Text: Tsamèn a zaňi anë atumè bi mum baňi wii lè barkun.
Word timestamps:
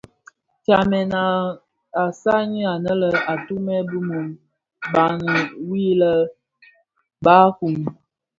Tsamèn 0.63 1.11
a 2.01 2.05
zaňi 2.21 2.61
anë 2.73 3.09
atumè 3.33 3.75
bi 3.89 3.97
mum 4.07 4.27
baňi 4.93 5.33
wii 5.67 5.93
lè 6.01 6.13
barkun. 7.25 7.75